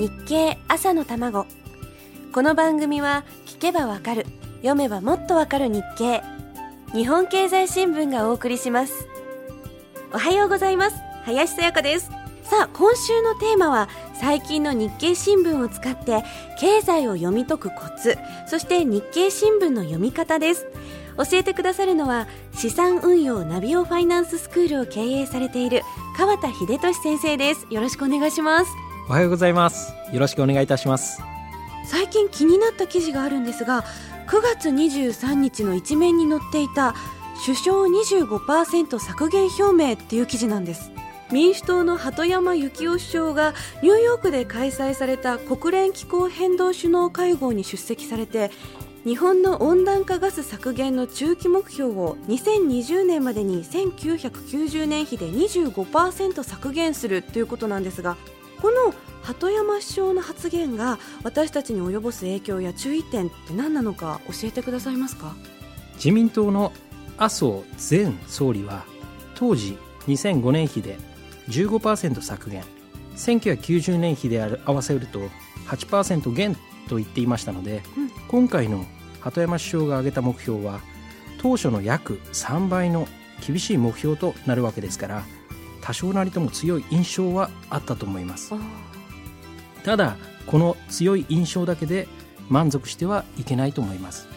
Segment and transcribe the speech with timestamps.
[0.00, 1.46] 日経朝の卵。
[2.32, 4.24] この番組は聞けばわかる
[4.62, 6.22] 読めばもっとわかる日経。
[6.94, 9.06] 日本経済新聞がお送りします。
[10.14, 10.96] おはようございます。
[11.24, 12.06] 林さやかです。
[12.44, 16.24] さあ今週のテーマは最近の日経新聞を使って
[16.58, 20.66] 経済を読み解くコツそして日経新聞の読み方です。
[21.18, 25.82] 教えてくださるのは資産運用ナビオファイナンススクールを経営されている
[26.16, 27.66] 川田秀俊先生です。
[27.68, 28.70] よろしくお願いします。
[29.10, 29.92] おはようございます。
[30.12, 31.20] よろしくお願いいたします。
[31.84, 33.82] 最近気になった記事があるんですが
[34.28, 36.94] 9月23日の一面に載っていた
[37.44, 40.92] 首相25%削減表明っていう記事なんです。
[41.32, 48.52] 民主党の鳩山幸夫首相がニューヨークで開催された国連気候変動首脳会合に出席されて
[49.04, 58.16] 日本の温暖化ガス削減の中期目標を2020年までに1990年比で25%削減するということなんですが
[58.60, 65.34] この鳩山首相の発言が私たちに及ぼす影響や注意点って何なのか教えてくださいますか？
[65.96, 66.72] 自民党の
[67.18, 68.84] 麻生前総理は
[69.34, 70.98] 当時2005年比で
[71.48, 72.64] 15%削減。
[73.16, 75.20] 1990年比で合わせると
[75.66, 76.56] 8%減
[76.88, 78.86] と言っていましたので、うん、今回の
[79.20, 80.80] 鳩山首相が挙げた目標は
[81.38, 83.06] 当初の約3倍の
[83.46, 85.24] 厳しい目標となるわけですから
[85.80, 88.52] 多少なりとも強い印象はあったと思います。
[89.84, 92.08] ただこの強い印象だけで
[92.48, 94.28] 満足してはいけないと思います。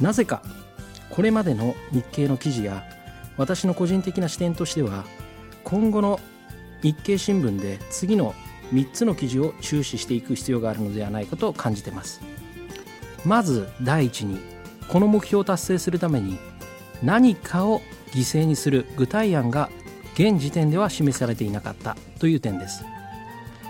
[0.00, 0.42] なぜか
[1.10, 2.84] これまでの日経の記事や
[3.36, 5.04] 私の個人的な視点としては
[5.64, 6.20] 今後の
[6.82, 8.34] 日経新聞で次の
[8.72, 12.20] 3つの記事を注視していく必要があるのではないかと感じています。
[13.24, 14.38] まず第一に
[14.88, 16.38] この目標を達成するために
[17.02, 17.80] 何かを
[18.12, 19.70] 犠牲にする具体案が
[20.14, 22.84] 現時点では示されていなかったという点です。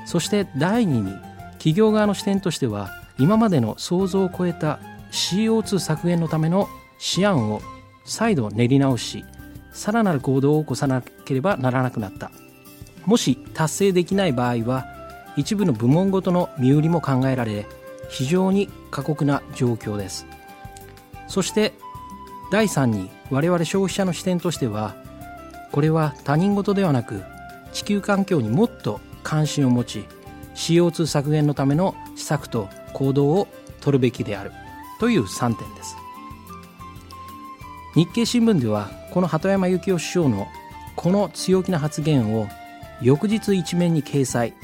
[0.06, 1.12] そして第二に
[1.52, 4.78] 企業側の視点としては今までの想像を超えた
[5.10, 6.68] CO2 削減のための
[6.98, 7.62] 試案を
[8.04, 9.24] 再度練り直し
[9.72, 12.30] さらなる行動を起こさなければならなくなった。
[13.06, 14.86] もし達成できない場合は
[15.36, 17.66] 一部の部門ごとの身売りも考えられ
[18.08, 20.26] 非常に過酷な状況です。
[21.26, 21.72] そして
[22.52, 24.94] 第3に我々消費者の視点としては
[25.74, 27.24] これは他人事ではなく
[27.72, 30.04] 地球環境にもっと関心を持ち
[30.54, 33.48] CO2 削減のための施策と行動を
[33.80, 34.52] 取るべきである。
[35.00, 35.96] という3点です。
[37.96, 40.46] 日経新聞ではこの鳩山幸夫首相の
[40.94, 42.46] この強気な発言を
[43.02, 44.54] 翌日一面に掲載。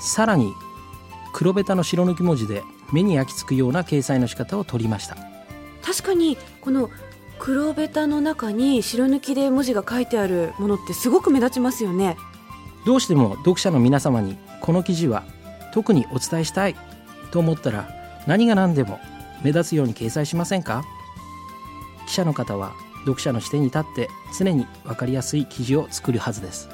[0.00, 0.52] さらに
[1.32, 5.16] 黒ベタの白抜き文字で目に焼き付くような掲載の仕方を取りました。
[5.84, 6.90] 確かにこの
[7.38, 12.16] 黒ベタの中に白抜きで文字が書いてあるものってすごく目立ちますよね。
[12.86, 15.24] どうしても読者の皆様にこの記事は
[15.72, 16.76] 特にお伝えしたい
[17.30, 17.88] と思ったら
[18.26, 18.98] 何が何でも
[19.42, 20.84] 目立つように掲載しませんか？
[22.06, 26.68] 記者の方は読者の視点に立って常に分かりやすい記事を作るはずです。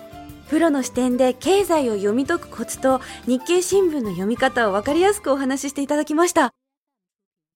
[0.48, 6.52] プロの視点で経済を読み解くコツと日経新聞の読み方を分かりやすくお話ししていただきました